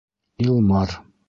[0.45, 0.89] Илмар.